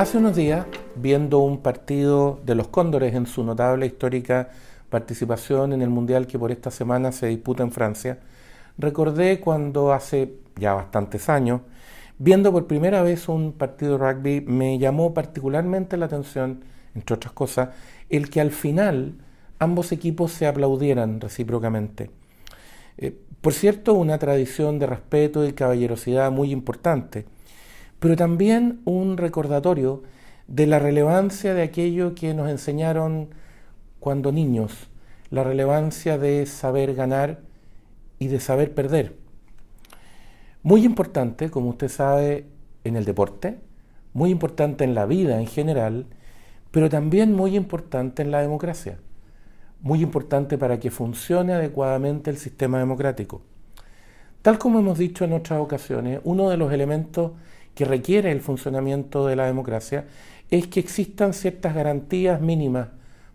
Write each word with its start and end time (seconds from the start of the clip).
Hace 0.00 0.16
unos 0.16 0.34
días, 0.34 0.64
viendo 0.96 1.40
un 1.40 1.58
partido 1.58 2.40
de 2.46 2.54
los 2.54 2.68
Cóndores 2.68 3.14
en 3.14 3.26
su 3.26 3.44
notable 3.44 3.84
histórica 3.84 4.48
participación 4.88 5.74
en 5.74 5.82
el 5.82 5.90
Mundial 5.90 6.26
que 6.26 6.38
por 6.38 6.50
esta 6.50 6.70
semana 6.70 7.12
se 7.12 7.26
disputa 7.26 7.62
en 7.64 7.70
Francia, 7.70 8.18
recordé 8.78 9.40
cuando 9.40 9.92
hace 9.92 10.36
ya 10.56 10.72
bastantes 10.72 11.28
años, 11.28 11.60
viendo 12.16 12.50
por 12.50 12.66
primera 12.66 13.02
vez 13.02 13.28
un 13.28 13.52
partido 13.52 13.98
de 13.98 14.12
rugby, 14.12 14.40
me 14.40 14.78
llamó 14.78 15.12
particularmente 15.12 15.98
la 15.98 16.06
atención, 16.06 16.64
entre 16.94 17.16
otras 17.16 17.34
cosas, 17.34 17.68
el 18.08 18.30
que 18.30 18.40
al 18.40 18.52
final 18.52 19.16
ambos 19.58 19.92
equipos 19.92 20.32
se 20.32 20.46
aplaudieran 20.46 21.20
recíprocamente. 21.20 22.10
Eh, 22.96 23.14
por 23.42 23.52
cierto, 23.52 23.92
una 23.92 24.16
tradición 24.16 24.78
de 24.78 24.86
respeto 24.86 25.46
y 25.46 25.52
caballerosidad 25.52 26.32
muy 26.32 26.52
importante 26.52 27.26
pero 28.00 28.16
también 28.16 28.80
un 28.84 29.16
recordatorio 29.16 30.02
de 30.48 30.66
la 30.66 30.80
relevancia 30.80 31.54
de 31.54 31.62
aquello 31.62 32.14
que 32.14 32.34
nos 32.34 32.50
enseñaron 32.50 33.28
cuando 34.00 34.32
niños, 34.32 34.88
la 35.30 35.44
relevancia 35.44 36.18
de 36.18 36.46
saber 36.46 36.94
ganar 36.94 37.40
y 38.18 38.26
de 38.26 38.40
saber 38.40 38.74
perder. 38.74 39.14
Muy 40.62 40.84
importante, 40.84 41.50
como 41.50 41.70
usted 41.70 41.88
sabe, 41.88 42.46
en 42.84 42.96
el 42.96 43.04
deporte, 43.04 43.60
muy 44.12 44.30
importante 44.30 44.84
en 44.84 44.94
la 44.94 45.06
vida 45.06 45.38
en 45.38 45.46
general, 45.46 46.06
pero 46.70 46.88
también 46.88 47.34
muy 47.34 47.56
importante 47.56 48.22
en 48.22 48.30
la 48.30 48.40
democracia, 48.40 48.98
muy 49.80 50.02
importante 50.02 50.58
para 50.58 50.80
que 50.80 50.90
funcione 50.90 51.52
adecuadamente 51.52 52.30
el 52.30 52.38
sistema 52.38 52.78
democrático. 52.78 53.42
Tal 54.42 54.58
como 54.58 54.78
hemos 54.78 54.98
dicho 54.98 55.24
en 55.24 55.34
otras 55.34 55.60
ocasiones, 55.60 56.20
uno 56.24 56.48
de 56.48 56.56
los 56.56 56.72
elementos 56.72 57.32
que 57.74 57.84
requiere 57.84 58.30
el 58.32 58.40
funcionamiento 58.40 59.26
de 59.26 59.36
la 59.36 59.46
democracia 59.46 60.06
es 60.50 60.66
que 60.66 60.80
existan 60.80 61.32
ciertas 61.32 61.74
garantías 61.74 62.40
mínimas 62.40 62.88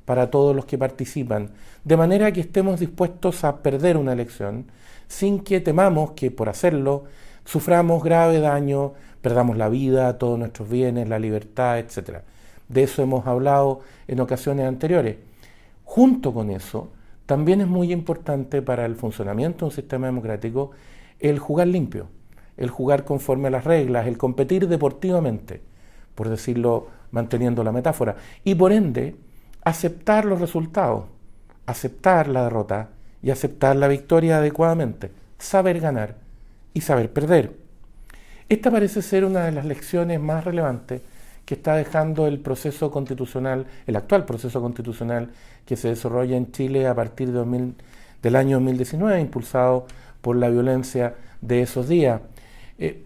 para 0.06 0.30
todos 0.30 0.56
los 0.56 0.66
que 0.66 0.78
participan, 0.78 1.52
de 1.84 1.98
manera 1.98 2.32
que 2.32 2.42
estemos 2.42 2.80
dispuestos 2.80 3.44
a 3.44 3.58
perder 3.64 3.98
una 3.98 4.14
elección 4.14 4.66
sin 5.08 5.40
que 5.40 5.60
temamos 5.60 6.12
que 6.12 6.32
por 6.32 6.50
hacerlo 6.50 7.06
suframos 7.44 8.04
grave 8.04 8.40
daño, 8.40 8.94
perdamos 9.22 9.58
la 9.58 9.70
vida, 9.70 10.18
todos 10.18 10.38
nuestros 10.38 10.70
bienes, 10.70 11.10
la 11.10 11.20
libertad, 11.20 11.80
etc. 11.80 12.20
De 12.68 12.84
eso 12.84 13.02
hemos 13.02 13.26
hablado 13.28 13.82
en 14.08 14.20
ocasiones 14.20 14.68
anteriores. 14.68 15.18
Junto 15.84 16.34
con 16.34 16.50
eso, 16.50 16.90
también 17.26 17.62
es 17.62 17.68
muy 17.68 17.92
importante 17.92 18.62
para 18.62 18.86
el 18.86 18.96
funcionamiento 18.96 19.60
de 19.60 19.66
un 19.66 19.72
sistema 19.72 20.08
democrático 20.08 20.72
el 21.20 21.40
jugar 21.40 21.68
limpio 21.68 22.08
el 22.58 22.70
jugar 22.70 23.04
conforme 23.04 23.48
a 23.48 23.52
las 23.52 23.64
reglas, 23.64 24.08
el 24.08 24.18
competir 24.18 24.68
deportivamente, 24.68 25.62
por 26.16 26.30
decirlo 26.30 26.88
manteniendo 27.12 27.64
la 27.64 27.72
metáfora, 27.72 28.16
y 28.44 28.56
por 28.56 28.72
ende 28.72 29.16
aceptar 29.64 30.26
los 30.26 30.40
resultados, 30.40 31.06
aceptar 31.66 32.28
la 32.28 32.44
derrota 32.44 32.90
y 33.22 33.32
aceptar 33.32 33.76
la 33.76 33.88
victoria 33.88 34.38
adecuadamente, 34.38 35.12
saber 35.38 35.80
ganar 35.80 36.16
y 36.74 36.82
saber 36.82 37.12
perder. 37.12 37.54
Esta 38.48 38.70
parece 38.70 39.02
ser 39.02 39.26
una 39.26 39.46
de 39.46 39.52
las 39.52 39.66
lecciones 39.66 40.20
más 40.20 40.44
relevantes 40.44 41.02
que 41.46 41.56
está 41.56 41.76
dejando 41.76 42.28
el 42.28 42.40
proceso 42.40 42.92
constitucional, 42.92 43.66
el 43.88 43.96
actual 43.96 44.26
proceso 44.26 44.62
constitucional 44.62 45.30
que 45.66 45.76
se 45.76 45.90
desarrolla 45.90 46.38
en 46.38 46.52
Chile 46.52 46.88
a 46.88 46.94
partir 46.94 47.32
de 47.32 47.74
del 48.22 48.36
año 48.36 48.58
2019, 48.58 49.20
impulsado 49.20 49.86
por 50.22 50.36
la 50.36 50.50
violencia 50.50 51.16
de 51.42 51.62
esos 51.62 51.88
días. 51.88 52.22
Eh, 52.80 53.04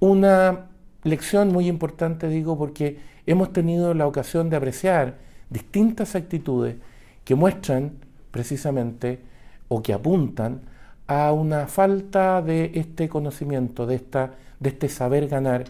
una 0.00 0.66
lección 1.04 1.52
muy 1.52 1.68
importante, 1.68 2.28
digo, 2.28 2.58
porque 2.58 2.98
hemos 3.26 3.52
tenido 3.52 3.94
la 3.94 4.06
ocasión 4.06 4.50
de 4.50 4.56
apreciar 4.56 5.16
distintas 5.50 6.14
actitudes 6.14 6.76
que 7.24 7.34
muestran 7.34 7.92
precisamente 8.30 9.20
o 9.68 9.82
que 9.82 9.92
apuntan 9.92 10.62
a 11.06 11.32
una 11.32 11.66
falta 11.66 12.40
de 12.40 12.72
este 12.74 13.08
conocimiento, 13.08 13.86
de, 13.86 13.96
esta, 13.96 14.34
de 14.60 14.70
este 14.70 14.88
saber 14.88 15.28
ganar 15.28 15.64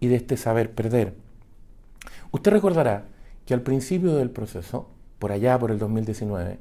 y 0.00 0.06
de 0.06 0.16
este 0.16 0.36
saber 0.36 0.70
perder. 0.70 1.14
Usted 2.30 2.52
recordará 2.52 3.04
que 3.44 3.54
al 3.54 3.62
principio 3.62 4.14
del 4.14 4.30
proceso, 4.30 4.88
por 5.18 5.32
allá 5.32 5.58
por 5.58 5.70
el 5.70 5.78
2019, 5.78 6.58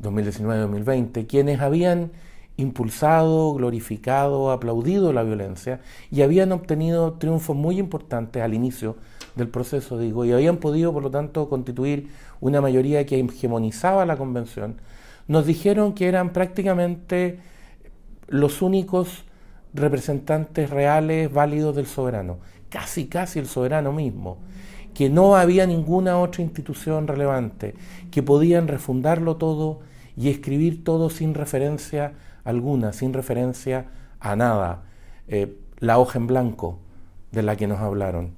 2019-2020, 0.00 1.26
quienes 1.26 1.60
habían 1.60 2.10
impulsado, 2.60 3.54
glorificado, 3.54 4.50
aplaudido 4.50 5.12
la 5.12 5.22
violencia 5.22 5.80
y 6.10 6.22
habían 6.22 6.52
obtenido 6.52 7.14
triunfos 7.14 7.56
muy 7.56 7.78
importantes 7.78 8.42
al 8.42 8.54
inicio 8.54 8.96
del 9.36 9.48
proceso, 9.48 9.98
digo, 9.98 10.24
y 10.24 10.32
habían 10.32 10.58
podido, 10.58 10.92
por 10.92 11.02
lo 11.02 11.10
tanto, 11.10 11.48
constituir 11.48 12.10
una 12.40 12.60
mayoría 12.60 13.06
que 13.06 13.18
hegemonizaba 13.20 14.06
la 14.06 14.16
convención, 14.16 14.76
nos 15.28 15.46
dijeron 15.46 15.94
que 15.94 16.08
eran 16.08 16.32
prácticamente 16.32 17.38
los 18.28 18.62
únicos 18.62 19.24
representantes 19.72 20.70
reales 20.70 21.32
válidos 21.32 21.76
del 21.76 21.86
soberano, 21.86 22.38
casi, 22.68 23.06
casi 23.06 23.38
el 23.38 23.46
soberano 23.46 23.92
mismo, 23.92 24.38
que 24.94 25.08
no 25.08 25.36
había 25.36 25.66
ninguna 25.66 26.18
otra 26.18 26.42
institución 26.42 27.06
relevante, 27.06 27.74
que 28.10 28.22
podían 28.22 28.66
refundarlo 28.66 29.36
todo 29.36 29.80
y 30.16 30.28
escribir 30.28 30.82
todo 30.84 31.10
sin 31.10 31.34
referencia 31.34 32.14
alguna, 32.44 32.92
sin 32.92 33.12
referencia 33.12 33.86
a 34.18 34.36
nada, 34.36 34.82
eh, 35.28 35.56
la 35.78 35.98
hoja 35.98 36.18
en 36.18 36.26
blanco 36.26 36.78
de 37.32 37.42
la 37.42 37.56
que 37.56 37.66
nos 37.66 37.80
hablaron. 37.80 38.34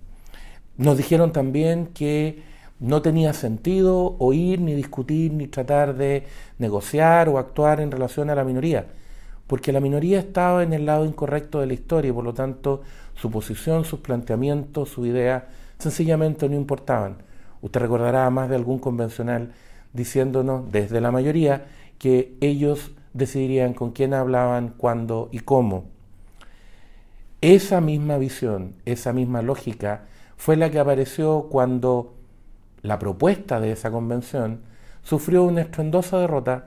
Nos 0.76 0.96
dijeron 0.96 1.32
también 1.32 1.86
que 1.88 2.42
no 2.80 3.00
tenía 3.00 3.32
sentido 3.32 4.16
oír, 4.18 4.60
ni 4.60 4.74
discutir, 4.74 5.32
ni 5.32 5.46
tratar 5.46 5.94
de 5.94 6.26
negociar 6.58 7.28
o 7.28 7.38
actuar 7.38 7.80
en 7.80 7.90
relación 7.90 8.30
a 8.30 8.34
la 8.34 8.44
minoría, 8.44 8.86
porque 9.46 9.72
la 9.72 9.80
minoría 9.80 10.18
estaba 10.18 10.62
en 10.62 10.72
el 10.72 10.86
lado 10.86 11.04
incorrecto 11.04 11.60
de 11.60 11.66
la 11.66 11.74
historia 11.74 12.08
y 12.08 12.12
por 12.12 12.24
lo 12.24 12.34
tanto 12.34 12.82
su 13.14 13.30
posición, 13.30 13.84
sus 13.84 14.00
planteamientos, 14.00 14.88
su 14.88 15.06
idea 15.06 15.48
sencillamente 15.78 16.48
no 16.48 16.56
importaban. 16.56 17.18
Usted 17.60 17.80
recordará 17.80 18.26
a 18.26 18.30
más 18.30 18.48
de 18.48 18.56
algún 18.56 18.78
convencional 18.78 19.52
diciéndonos 19.92 20.72
desde 20.72 21.00
la 21.00 21.12
mayoría 21.12 21.66
que 21.98 22.36
ellos 22.40 22.92
decidirían 23.14 23.74
con 23.74 23.92
quién 23.92 24.14
hablaban, 24.14 24.74
cuándo 24.76 25.28
y 25.32 25.40
cómo. 25.40 25.84
Esa 27.40 27.80
misma 27.80 28.18
visión, 28.18 28.74
esa 28.84 29.12
misma 29.12 29.42
lógica 29.42 30.04
fue 30.36 30.56
la 30.56 30.70
que 30.70 30.78
apareció 30.78 31.48
cuando 31.50 32.14
la 32.82 32.98
propuesta 32.98 33.60
de 33.60 33.72
esa 33.72 33.90
convención 33.90 34.60
sufrió 35.02 35.44
una 35.44 35.62
estruendosa 35.62 36.18
derrota 36.18 36.66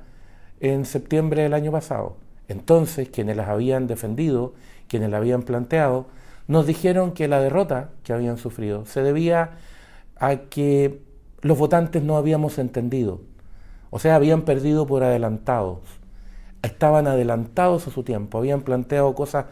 en 0.59 0.85
septiembre 0.85 1.43
del 1.43 1.53
año 1.53 1.71
pasado. 1.71 2.17
Entonces, 2.47 3.09
quienes 3.09 3.37
las 3.37 3.49
habían 3.49 3.87
defendido, 3.87 4.53
quienes 4.87 5.09
la 5.09 5.17
habían 5.17 5.43
planteado, 5.43 6.07
nos 6.47 6.67
dijeron 6.67 7.13
que 7.13 7.27
la 7.27 7.39
derrota 7.39 7.89
que 8.03 8.13
habían 8.13 8.37
sufrido 8.37 8.85
se 8.85 9.01
debía 9.01 9.57
a 10.17 10.35
que 10.35 11.01
los 11.41 11.57
votantes 11.57 12.03
no 12.03 12.17
habíamos 12.17 12.57
entendido, 12.59 13.21
o 13.89 13.99
sea, 13.99 14.15
habían 14.15 14.43
perdido 14.43 14.85
por 14.85 15.03
adelantados 15.03 15.79
estaban 16.65 17.07
adelantados 17.07 17.87
a 17.87 17.91
su 17.91 18.03
tiempo, 18.03 18.37
habían 18.37 18.61
planteado 18.61 19.13
cosas 19.13 19.45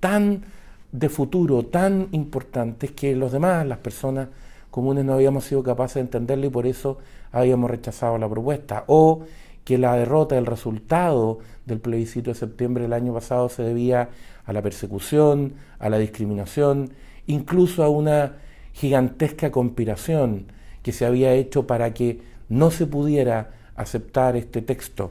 tan 0.00 0.44
de 0.92 1.08
futuro, 1.08 1.64
tan 1.64 2.08
importantes 2.12 2.92
que 2.92 3.14
los 3.14 3.32
demás, 3.32 3.66
las 3.66 3.78
personas 3.78 4.28
comunes, 4.70 5.04
no 5.04 5.14
habíamos 5.14 5.44
sido 5.44 5.62
capaces 5.62 5.96
de 5.96 6.00
entenderlo 6.02 6.46
y 6.46 6.50
por 6.50 6.66
eso 6.66 6.98
habíamos 7.32 7.70
rechazado 7.70 8.18
la 8.18 8.28
propuesta. 8.28 8.84
O 8.86 9.24
que 9.64 9.76
la 9.76 9.96
derrota, 9.96 10.38
el 10.38 10.46
resultado 10.46 11.40
del 11.66 11.78
plebiscito 11.78 12.30
de 12.30 12.34
septiembre 12.34 12.84
del 12.84 12.94
año 12.94 13.12
pasado 13.12 13.50
se 13.50 13.62
debía 13.62 14.08
a 14.46 14.52
la 14.54 14.62
persecución, 14.62 15.52
a 15.78 15.90
la 15.90 15.98
discriminación, 15.98 16.90
incluso 17.26 17.82
a 17.82 17.90
una 17.90 18.36
gigantesca 18.72 19.50
conspiración 19.50 20.46
que 20.82 20.92
se 20.92 21.04
había 21.04 21.34
hecho 21.34 21.66
para 21.66 21.92
que 21.92 22.22
no 22.48 22.70
se 22.70 22.86
pudiera 22.86 23.50
aceptar 23.76 24.36
este 24.36 24.62
texto. 24.62 25.10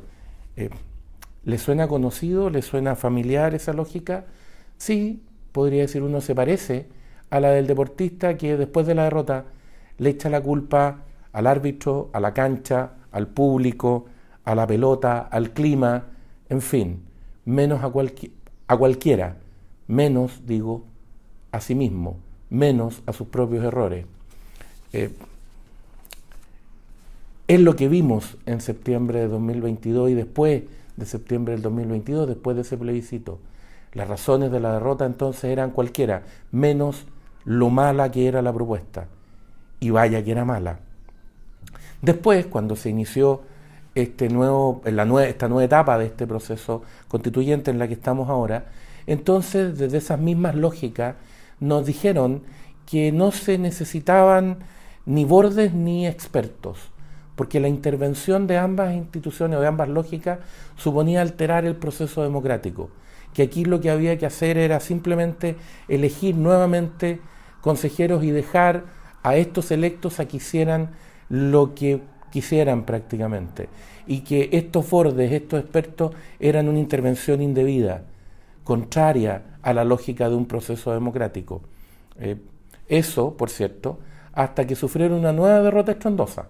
Eh, 0.56 0.72
¿Le 1.48 1.58
suena 1.58 1.88
conocido? 1.88 2.50
¿Le 2.50 2.62
suena 2.62 2.98
familiar 2.98 3.56
esa 3.56 3.72
lógica? 3.72 4.26
Sí, 4.78 5.24
podría 5.54 5.84
decir 5.84 6.04
uno 6.04 6.20
se 6.20 6.36
parece 6.36 6.88
a 7.30 7.40
la 7.40 7.52
del 7.52 7.68
deportista 7.68 8.36
que 8.36 8.58
después 8.58 8.86
de 8.86 8.96
la 8.96 9.06
derrota 9.06 9.46
le 9.98 10.10
echa 10.10 10.30
la 10.30 10.42
culpa 10.42 11.06
al 11.32 11.48
árbitro, 11.48 12.10
a 12.12 12.20
la 12.20 12.34
cancha, 12.34 12.96
al 13.14 13.28
público, 13.28 14.08
a 14.44 14.56
la 14.56 14.68
pelota, 14.68 15.20
al 15.20 15.52
clima, 15.52 16.08
en 16.50 16.62
fin, 16.62 17.04
menos 17.46 17.82
a, 17.82 17.94
a 18.68 18.78
cualquiera, 18.78 19.38
menos, 19.88 20.46
digo, 20.46 20.84
a 21.54 21.62
sí 21.62 21.76
mismo, 21.76 22.18
menos 22.50 23.02
a 23.06 23.14
sus 23.14 23.30
propios 23.30 23.64
errores. 23.64 24.06
Eh, 24.92 25.12
es 27.48 27.62
lo 27.62 27.78
que 27.78 27.88
vimos 27.88 28.36
en 28.46 28.60
septiembre 28.60 29.20
de 29.20 29.28
2022 29.30 30.10
y 30.10 30.14
después 30.14 30.64
de 30.98 31.06
septiembre 31.06 31.54
del 31.54 31.62
2022, 31.62 32.28
después 32.28 32.56
de 32.56 32.64
ese 32.64 32.78
plebiscito. 32.78 33.40
Las 33.94 34.08
razones 34.08 34.52
de 34.52 34.60
la 34.60 34.74
derrota 34.74 35.06
entonces 35.06 35.46
eran 35.46 35.72
cualquiera, 35.72 36.24
menos 36.52 37.06
lo 37.46 37.70
mala 37.70 38.12
que 38.12 38.28
era 38.28 38.42
la 38.42 38.54
propuesta. 38.54 39.08
y 39.80 39.92
vaya 39.92 40.24
que 40.24 40.32
era 40.32 40.44
mala. 40.44 40.80
Después, 42.02 42.48
cuando 42.48 42.76
se 42.76 42.90
inició 42.90 43.42
este 43.94 44.28
nuevo, 44.30 44.82
la 44.86 45.06
nueva, 45.06 45.28
esta 45.28 45.48
nueva 45.48 45.66
etapa 45.66 45.98
de 46.00 46.06
este 46.08 46.26
proceso 46.26 46.82
constituyente 47.08 47.70
en 47.72 47.80
la 47.80 47.88
que 47.88 47.94
estamos 47.94 48.28
ahora, 48.28 48.66
entonces 49.06 49.78
desde 49.78 49.98
esas 49.98 50.20
mismas 50.20 50.56
lógicas 50.56 51.16
nos 51.60 51.86
dijeron 51.86 52.42
que 52.86 53.12
no 53.12 53.32
se 53.32 53.58
necesitaban 53.58 54.58
ni 55.06 55.26
bordes 55.26 55.74
ni 55.74 56.08
expertos, 56.08 56.90
porque 57.38 57.60
la 57.60 57.68
intervención 57.68 58.48
de 58.48 58.58
ambas 58.58 58.96
instituciones 58.96 59.60
o 59.60 59.62
de 59.62 59.68
ambas 59.68 59.88
lógicas 59.88 60.40
suponía 60.76 61.22
alterar 61.22 61.66
el 61.66 61.76
proceso 61.76 62.24
democrático, 62.24 62.90
que 63.34 63.44
aquí 63.44 63.64
lo 63.64 63.80
que 63.80 63.92
había 63.92 64.18
que 64.18 64.26
hacer 64.26 64.58
era 64.58 64.80
simplemente 64.80 65.56
elegir 65.88 66.36
nuevamente 66.36 67.22
consejeros 67.62 68.24
y 68.24 68.32
dejar 68.32 68.86
a 69.22 69.36
estos 69.36 69.70
electos 69.70 70.20
a 70.20 70.28
que 70.28 70.38
hicieran 70.38 70.90
lo 71.30 71.76
que 71.76 72.02
quisieran 72.32 72.86
prácticamente, 72.86 73.70
y 74.08 74.22
que 74.22 74.50
estos 74.54 74.90
bordes, 74.90 75.32
estos 75.32 75.60
expertos, 75.60 76.14
eran 76.40 76.68
una 76.68 76.80
intervención 76.80 77.44
indebida, 77.44 78.02
contraria 78.64 79.44
a 79.62 79.74
la 79.74 79.84
lógica 79.84 80.28
de 80.28 80.36
un 80.36 80.48
proceso 80.48 80.92
democrático. 80.92 81.62
Eh, 82.20 82.38
eso, 82.88 83.38
por 83.38 83.52
cierto, 83.52 84.00
hasta 84.34 84.66
que 84.66 84.76
sufrieron 84.76 85.20
una 85.20 85.34
nueva 85.34 85.62
derrota 85.62 85.92
estrondosa, 85.92 86.48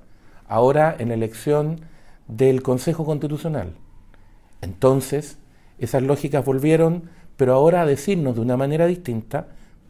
ahora 0.48 0.96
en 0.98 1.12
elección 1.12 1.82
del 2.28 2.62
Consejo 2.62 3.06
Constitucional. 3.06 3.74
Entonces, 4.62 5.38
esas 5.80 6.04
lógicas 6.04 6.44
volvieron, 6.44 7.04
pero 7.36 7.54
ahora 7.54 7.82
a 7.82 7.86
decirnos 7.86 8.36
de 8.36 8.42
una 8.42 8.58
manera 8.58 8.88
distinta, 8.88 9.48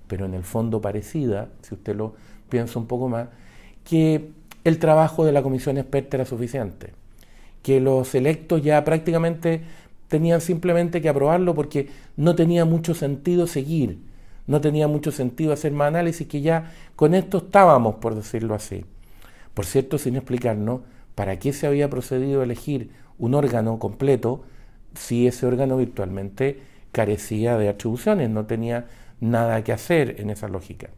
pero 0.07 0.25
en 0.25 0.33
el 0.33 0.43
fondo 0.43 0.81
parecida, 0.81 1.49
si 1.61 1.75
usted 1.75 1.95
lo 1.95 2.15
piensa 2.49 2.79
un 2.79 2.87
poco 2.87 3.09
más, 3.09 3.27
que 3.83 4.31
el 4.63 4.79
trabajo 4.79 5.25
de 5.25 5.31
la 5.31 5.43
comisión 5.43 5.77
experta 5.77 6.17
era 6.17 6.25
suficiente, 6.25 6.93
que 7.63 7.79
los 7.79 8.13
electos 8.15 8.61
ya 8.61 8.83
prácticamente 8.83 9.61
tenían 10.07 10.41
simplemente 10.41 11.01
que 11.01 11.09
aprobarlo 11.09 11.53
porque 11.53 11.89
no 12.15 12.35
tenía 12.35 12.65
mucho 12.65 12.93
sentido 12.93 13.47
seguir, 13.47 13.99
no 14.45 14.61
tenía 14.61 14.87
mucho 14.87 15.11
sentido 15.11 15.53
hacer 15.53 15.71
más 15.71 15.89
análisis, 15.89 16.27
que 16.27 16.41
ya 16.41 16.71
con 16.95 17.13
esto 17.13 17.39
estábamos, 17.39 17.95
por 17.95 18.15
decirlo 18.15 18.55
así. 18.55 18.85
Por 19.57 19.65
cierto, 19.65 19.97
sin 19.97 20.15
explicarnos 20.15 20.81
para 21.15 21.39
qué 21.39 21.51
se 21.51 21.65
había 21.65 21.89
procedido 21.89 22.41
a 22.41 22.43
elegir 22.43 22.91
un 23.17 23.33
órgano 23.33 23.79
completo 23.79 24.43
si 24.93 25.25
ese 25.25 25.47
órgano 25.47 25.77
virtualmente 25.77 26.59
carecía 26.91 27.57
de 27.57 27.67
atribuciones, 27.67 28.29
no 28.29 28.45
tenía 28.45 28.85
nada 29.19 29.63
que 29.63 29.73
hacer 29.73 30.21
en 30.21 30.29
esa 30.29 30.47
lógica. 30.47 30.89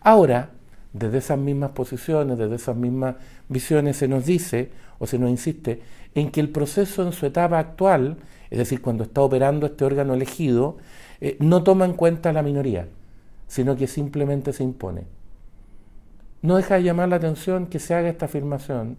Ahora, 0.00 0.50
desde 0.92 1.18
esas 1.18 1.38
mismas 1.38 1.70
posiciones, 1.70 2.36
desde 2.36 2.56
esas 2.56 2.74
mismas 2.74 3.14
visiones, 3.48 3.96
se 3.96 4.08
nos 4.08 4.26
dice 4.26 4.72
o 4.98 5.06
se 5.06 5.20
nos 5.20 5.30
insiste 5.30 5.80
en 6.16 6.32
que 6.32 6.40
el 6.40 6.48
proceso 6.48 7.06
en 7.06 7.12
su 7.12 7.26
etapa 7.26 7.60
actual, 7.60 8.16
es 8.50 8.58
decir, 8.58 8.82
cuando 8.82 9.04
está 9.04 9.20
operando 9.20 9.66
este 9.66 9.84
órgano 9.84 10.14
elegido, 10.14 10.78
eh, 11.20 11.36
no 11.38 11.62
toma 11.62 11.84
en 11.84 11.92
cuenta 11.92 12.30
a 12.30 12.32
la 12.32 12.42
minoría, 12.42 12.88
sino 13.46 13.76
que 13.76 13.86
simplemente 13.86 14.52
se 14.52 14.64
impone. 14.64 15.04
No 16.44 16.56
deja 16.56 16.74
de 16.74 16.82
llamar 16.82 17.08
la 17.08 17.16
atención 17.16 17.68
que 17.68 17.78
se 17.78 17.94
haga 17.94 18.10
esta 18.10 18.26
afirmación, 18.26 18.98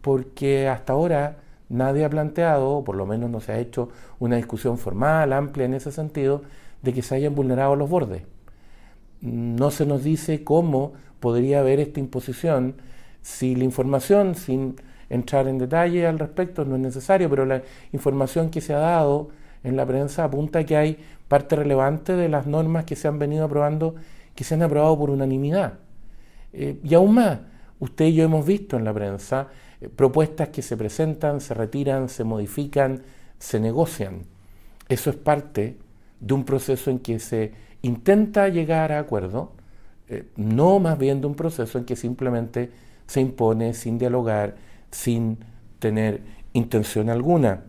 porque 0.00 0.68
hasta 0.68 0.92
ahora 0.92 1.38
nadie 1.68 2.04
ha 2.04 2.08
planteado, 2.08 2.70
o 2.70 2.84
por 2.84 2.94
lo 2.94 3.04
menos 3.04 3.28
no 3.30 3.40
se 3.40 3.50
ha 3.50 3.58
hecho 3.58 3.88
una 4.20 4.36
discusión 4.36 4.78
formal, 4.78 5.32
amplia 5.32 5.66
en 5.66 5.74
ese 5.74 5.90
sentido, 5.90 6.42
de 6.82 6.92
que 6.92 7.02
se 7.02 7.16
hayan 7.16 7.34
vulnerado 7.34 7.74
los 7.74 7.90
bordes. 7.90 8.22
No 9.20 9.72
se 9.72 9.86
nos 9.86 10.04
dice 10.04 10.44
cómo 10.44 10.92
podría 11.18 11.58
haber 11.58 11.80
esta 11.80 11.98
imposición 11.98 12.76
si 13.22 13.56
la 13.56 13.64
información, 13.64 14.36
sin 14.36 14.76
entrar 15.10 15.48
en 15.48 15.58
detalle 15.58 16.06
al 16.06 16.20
respecto, 16.20 16.64
no 16.64 16.76
es 16.76 16.80
necesario, 16.80 17.28
pero 17.28 17.44
la 17.44 17.62
información 17.92 18.50
que 18.50 18.60
se 18.60 18.72
ha 18.72 18.78
dado 18.78 19.30
en 19.64 19.76
la 19.76 19.84
prensa 19.84 20.22
apunta 20.22 20.62
que 20.62 20.76
hay 20.76 21.04
parte 21.26 21.56
relevante 21.56 22.12
de 22.12 22.28
las 22.28 22.46
normas 22.46 22.84
que 22.84 22.94
se 22.94 23.08
han 23.08 23.18
venido 23.18 23.46
aprobando, 23.46 23.96
que 24.36 24.44
se 24.44 24.54
han 24.54 24.62
aprobado 24.62 24.96
por 24.96 25.10
unanimidad. 25.10 25.72
Eh, 26.52 26.80
y 26.82 26.94
aún 26.94 27.14
más, 27.14 27.40
usted 27.78 28.06
y 28.06 28.14
yo 28.14 28.24
hemos 28.24 28.46
visto 28.46 28.76
en 28.76 28.84
la 28.84 28.92
prensa 28.92 29.48
eh, 29.80 29.88
propuestas 29.88 30.48
que 30.48 30.62
se 30.62 30.76
presentan, 30.76 31.40
se 31.40 31.54
retiran, 31.54 32.08
se 32.08 32.24
modifican, 32.24 33.02
se 33.38 33.60
negocian. 33.60 34.22
Eso 34.88 35.10
es 35.10 35.16
parte 35.16 35.76
de 36.20 36.34
un 36.34 36.44
proceso 36.44 36.90
en 36.90 36.98
que 36.98 37.18
se 37.18 37.52
intenta 37.82 38.48
llegar 38.48 38.92
a 38.92 38.98
acuerdo, 38.98 39.52
eh, 40.08 40.28
no 40.36 40.78
más 40.78 40.98
bien 40.98 41.20
de 41.20 41.26
un 41.26 41.34
proceso 41.34 41.78
en 41.78 41.84
que 41.84 41.96
simplemente 41.96 42.70
se 43.06 43.20
impone 43.20 43.74
sin 43.74 43.98
dialogar, 43.98 44.56
sin 44.90 45.38
tener 45.78 46.20
intención 46.52 47.08
alguna. 47.08 47.62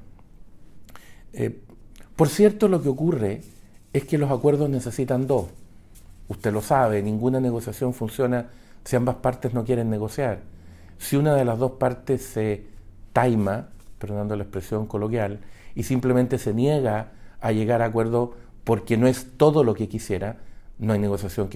Por 2.16 2.28
cierto, 2.28 2.68
lo 2.68 2.82
que 2.82 2.90
ocurre 2.90 3.42
es 3.94 4.04
que 4.04 4.18
los 4.18 4.32
acuerdos 4.32 4.70
necesitan 4.70 5.28
dos. 5.28 5.46
Usted 6.28 6.52
lo 6.54 6.62
sabe, 6.62 7.02
ninguna 7.02 7.40
negociación 7.40 7.94
funciona 7.94 8.48
si 8.89 8.95
ambas 8.95 9.18
partes 9.18 9.53
no 9.53 9.65
quieren 9.65 9.91
negociar. 9.91 10.39
Si 10.97 11.15
una 11.15 11.36
de 11.36 11.45
las 11.45 11.59
dos 11.59 11.74
partes 11.74 12.25
se 12.25 12.65
taima, 13.13 13.69
perdonando 14.00 14.36
la 14.36 14.41
expresión 14.41 14.88
coloquial, 14.88 15.41
y 15.75 15.83
simplemente 15.83 16.39
se 16.39 16.56
niega 16.56 17.12
a 17.39 17.51
llegar 17.51 17.83
a 17.83 17.86
acuerdo 17.86 18.33
porque 18.63 18.97
no 18.97 19.06
es 19.06 19.38
todo 19.38 19.63
lo 19.63 19.75
que 19.75 19.88
quisiera, 19.88 20.38
no 20.80 20.94
hay 20.94 20.97
negociación 20.97 21.51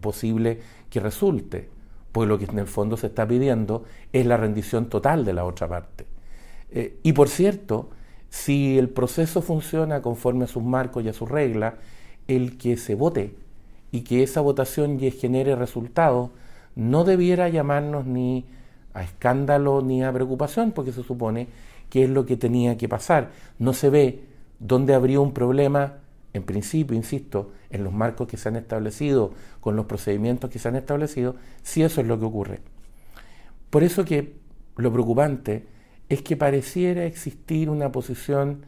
posible 0.00 0.60
que 0.88 1.00
resulte, 1.00 1.68
porque 2.12 2.28
lo 2.28 2.38
que 2.38 2.44
en 2.44 2.60
el 2.60 2.68
fondo 2.68 2.96
se 2.96 3.08
está 3.08 3.26
pidiendo 3.26 3.82
es 4.12 4.24
la 4.24 4.36
rendición 4.36 4.88
total 4.88 5.24
de 5.24 5.32
la 5.32 5.44
otra 5.44 5.66
parte. 5.66 6.06
Eh, 6.70 7.00
y 7.02 7.12
por 7.12 7.28
cierto, 7.28 7.90
si 8.28 8.78
el 8.78 8.88
proceso 8.88 9.42
funciona 9.42 10.00
conforme 10.00 10.44
a 10.44 10.46
sus 10.46 10.62
marcos 10.62 11.02
y 11.02 11.08
a 11.08 11.12
sus 11.12 11.28
reglas, 11.28 11.74
el 12.28 12.56
que 12.56 12.76
se 12.76 12.94
vote 12.94 13.34
y 13.90 14.02
que 14.02 14.22
esa 14.22 14.40
votación 14.40 15.00
genere 15.00 15.56
resultados 15.56 16.30
no 16.74 17.04
debiera 17.04 17.48
llamarnos 17.48 18.06
ni 18.06 18.46
a 18.94 19.02
escándalo 19.02 19.82
ni 19.82 20.02
a 20.02 20.12
preocupación, 20.12 20.72
porque 20.72 20.92
se 20.92 21.02
supone 21.02 21.48
que 21.90 22.04
es 22.04 22.10
lo 22.10 22.24
que 22.26 22.36
tenía 22.36 22.76
que 22.76 22.88
pasar. 22.88 23.30
No 23.58 23.72
se 23.72 23.90
ve 23.90 24.24
dónde 24.58 24.94
habría 24.94 25.20
un 25.20 25.32
problema, 25.32 25.98
en 26.32 26.44
principio, 26.44 26.96
insisto, 26.96 27.52
en 27.70 27.84
los 27.84 27.92
marcos 27.92 28.28
que 28.28 28.36
se 28.36 28.48
han 28.48 28.56
establecido, 28.56 29.32
con 29.60 29.76
los 29.76 29.86
procedimientos 29.86 30.50
que 30.50 30.58
se 30.58 30.68
han 30.68 30.76
establecido, 30.76 31.36
si 31.62 31.82
eso 31.82 32.00
es 32.00 32.06
lo 32.06 32.18
que 32.18 32.24
ocurre. 32.24 32.60
Por 33.70 33.82
eso 33.82 34.04
que 34.04 34.36
lo 34.76 34.92
preocupante 34.92 35.66
es 36.08 36.22
que 36.22 36.36
pareciera 36.36 37.04
existir 37.04 37.70
una 37.70 37.92
posición 37.92 38.64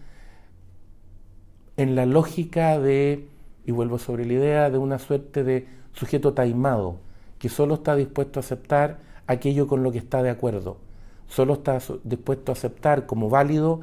en 1.76 1.94
la 1.94 2.06
lógica 2.06 2.78
de, 2.78 3.28
y 3.66 3.73
vuelvo 3.73 3.99
sobre 3.99 4.25
la 4.25 4.32
idea, 4.34 4.70
de 4.70 4.78
una 4.78 4.99
suerte 4.99 5.44
de 5.44 5.66
sujeto 5.92 6.34
taimado, 6.34 6.99
que 7.44 7.50
solo 7.50 7.74
está 7.74 7.94
dispuesto 7.94 8.38
a 8.38 8.42
aceptar 8.42 9.00
aquello 9.26 9.66
con 9.66 9.82
lo 9.82 9.92
que 9.92 9.98
está 9.98 10.22
de 10.22 10.30
acuerdo, 10.30 10.78
solo 11.28 11.52
está 11.52 11.78
dispuesto 12.02 12.50
a 12.52 12.54
aceptar 12.54 13.04
como 13.04 13.28
válido 13.28 13.82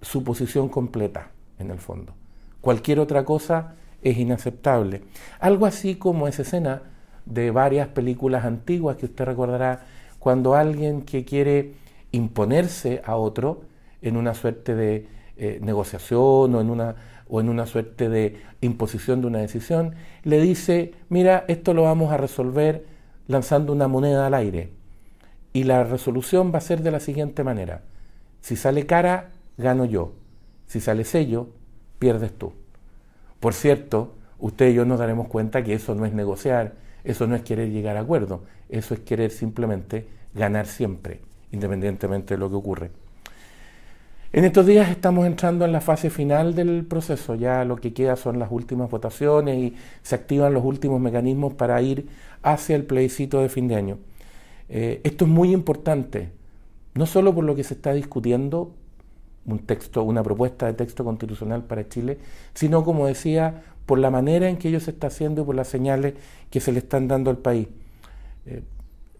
su 0.00 0.22
posición 0.22 0.68
completa, 0.68 1.32
en 1.58 1.72
el 1.72 1.80
fondo. 1.80 2.12
Cualquier 2.60 3.00
otra 3.00 3.24
cosa 3.24 3.74
es 4.00 4.16
inaceptable. 4.16 5.02
Algo 5.40 5.66
así 5.66 5.96
como 5.96 6.28
esa 6.28 6.42
escena 6.42 6.82
de 7.26 7.50
varias 7.50 7.88
películas 7.88 8.44
antiguas 8.44 8.96
que 8.96 9.06
usted 9.06 9.24
recordará, 9.24 9.84
cuando 10.20 10.54
alguien 10.54 11.02
que 11.02 11.24
quiere 11.24 11.74
imponerse 12.12 13.02
a 13.04 13.16
otro 13.16 13.62
en 14.02 14.16
una 14.16 14.34
suerte 14.34 14.76
de 14.76 15.08
eh, 15.44 15.58
negociación 15.60 16.54
o 16.54 16.60
en, 16.60 16.70
una, 16.70 16.94
o 17.28 17.40
en 17.40 17.48
una 17.48 17.66
suerte 17.66 18.08
de 18.08 18.40
imposición 18.60 19.20
de 19.20 19.26
una 19.26 19.38
decisión, 19.40 19.96
le 20.22 20.40
dice, 20.40 20.94
mira, 21.08 21.44
esto 21.48 21.74
lo 21.74 21.82
vamos 21.82 22.12
a 22.12 22.16
resolver 22.16 22.86
lanzando 23.26 23.72
una 23.72 23.88
moneda 23.88 24.24
al 24.24 24.34
aire. 24.34 24.70
Y 25.52 25.64
la 25.64 25.82
resolución 25.82 26.52
va 26.54 26.58
a 26.58 26.60
ser 26.60 26.82
de 26.82 26.92
la 26.92 27.00
siguiente 27.00 27.42
manera. 27.42 27.82
Si 28.40 28.54
sale 28.54 28.86
cara, 28.86 29.30
gano 29.58 29.84
yo. 29.84 30.12
Si 30.68 30.78
sale 30.80 31.02
sello, 31.02 31.48
pierdes 31.98 32.32
tú. 32.38 32.52
Por 33.40 33.52
cierto, 33.52 34.14
usted 34.38 34.70
y 34.70 34.74
yo 34.74 34.84
nos 34.84 35.00
daremos 35.00 35.26
cuenta 35.26 35.64
que 35.64 35.74
eso 35.74 35.96
no 35.96 36.06
es 36.06 36.12
negociar, 36.12 36.74
eso 37.02 37.26
no 37.26 37.34
es 37.34 37.42
querer 37.42 37.70
llegar 37.70 37.96
a 37.96 38.00
acuerdo, 38.02 38.44
eso 38.68 38.94
es 38.94 39.00
querer 39.00 39.32
simplemente 39.32 40.06
ganar 40.34 40.66
siempre 40.66 41.20
independientemente 41.50 42.34
de 42.34 42.38
lo 42.38 42.48
que 42.48 42.56
ocurre. 42.56 42.90
En 44.34 44.46
estos 44.46 44.64
días 44.64 44.88
estamos 44.88 45.26
entrando 45.26 45.66
en 45.66 45.72
la 45.72 45.82
fase 45.82 46.08
final 46.08 46.54
del 46.54 46.86
proceso, 46.86 47.34
ya 47.34 47.66
lo 47.66 47.76
que 47.76 47.92
queda 47.92 48.16
son 48.16 48.38
las 48.38 48.50
últimas 48.50 48.90
votaciones 48.90 49.58
y 49.58 49.76
se 50.02 50.14
activan 50.14 50.54
los 50.54 50.64
últimos 50.64 51.02
mecanismos 51.02 51.52
para 51.52 51.82
ir 51.82 52.08
hacia 52.42 52.74
el 52.76 52.84
plebiscito 52.86 53.40
de 53.42 53.50
fin 53.50 53.68
de 53.68 53.74
año. 53.76 53.98
Eh, 54.70 55.02
esto 55.04 55.26
es 55.26 55.30
muy 55.30 55.52
importante, 55.52 56.30
no 56.94 57.04
solo 57.04 57.34
por 57.34 57.44
lo 57.44 57.54
que 57.54 57.62
se 57.62 57.74
está 57.74 57.92
discutiendo, 57.92 58.72
un 59.44 59.58
texto, 59.58 60.02
una 60.02 60.22
propuesta 60.22 60.64
de 60.64 60.72
texto 60.74 61.04
constitucional 61.04 61.64
para 61.64 61.86
Chile, 61.90 62.18
sino 62.54 62.84
como 62.84 63.06
decía, 63.06 63.64
por 63.84 63.98
la 63.98 64.10
manera 64.10 64.48
en 64.48 64.56
que 64.56 64.68
ello 64.68 64.80
se 64.80 64.92
está 64.92 65.08
haciendo 65.08 65.42
y 65.42 65.44
por 65.44 65.56
las 65.56 65.68
señales 65.68 66.14
que 66.48 66.60
se 66.60 66.72
le 66.72 66.78
están 66.78 67.06
dando 67.06 67.30
al 67.30 67.38
país. 67.38 67.68
eh, 68.46 68.62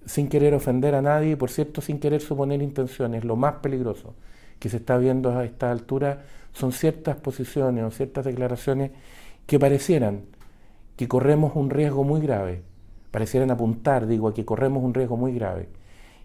sin 0.07 0.28
querer 0.28 0.54
ofender 0.54 0.95
a 0.97 1.02
nadie 1.02 1.37
por 1.37 1.50
cierto 1.50 1.81
sin 1.81 2.00
querer 2.00 2.21
suponer 2.23 2.62
intenciones, 2.62 3.25
lo 3.25 3.37
más 3.37 3.57
peligroso 3.62 4.14
que 4.62 4.69
se 4.69 4.76
está 4.76 4.97
viendo 4.97 5.37
a 5.37 5.45
esta 5.45 5.73
altura 5.73 6.23
son 6.52 6.71
ciertas 6.71 7.16
posiciones 7.16 7.83
o 7.83 7.90
ciertas 7.90 8.25
declaraciones 8.25 8.92
que 9.45 9.59
parecieran 9.59 10.21
que 10.95 11.09
corremos 11.09 11.57
un 11.57 11.69
riesgo 11.69 12.04
muy 12.04 12.21
grave, 12.21 12.62
parecieran 13.11 13.50
apuntar, 13.50 14.07
digo, 14.07 14.28
a 14.28 14.35
que 14.35 14.45
corremos 14.45 14.85
un 14.85 14.95
riesgo 14.95 15.16
muy 15.16 15.35
grave, 15.35 15.69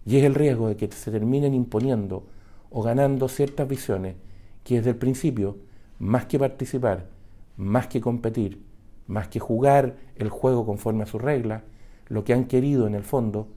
y 0.05 0.17
es 0.17 0.23
el 0.23 0.35
riesgo 0.35 0.67
de 0.67 0.75
que 0.75 0.87
se 0.91 1.09
terminen 1.09 1.55
imponiendo 1.55 2.27
o 2.69 2.83
ganando 2.83 3.27
ciertas 3.27 3.67
visiones 3.67 4.17
que 4.63 4.75
desde 4.75 4.91
el 4.91 4.97
principio, 4.97 5.57
más 5.97 6.27
que 6.27 6.37
participar, 6.37 7.07
más 7.55 7.87
que 7.87 8.01
competir, 8.01 8.61
más 9.07 9.29
que 9.29 9.39
jugar 9.39 9.95
el 10.15 10.29
juego 10.29 10.63
conforme 10.63 11.01
a 11.01 11.07
sus 11.07 11.23
reglas, 11.23 11.63
lo 12.07 12.23
que 12.23 12.33
han 12.33 12.45
querido 12.45 12.85
en 12.85 12.93
el 12.93 13.03
fondo 13.03 13.47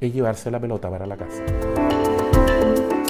es 0.00 0.14
llevarse 0.14 0.48
la 0.52 0.60
pelota 0.60 0.88
para 0.88 1.06
la 1.06 1.16
casa. 1.16 1.42